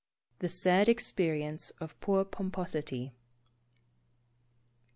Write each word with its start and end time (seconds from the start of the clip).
THE 0.39 0.49
SAD 0.49 0.89
EXPERIENCE 0.89 1.73
OF 1.79 1.99
POOR 1.99 2.25
POMPOSITY. 2.25 3.13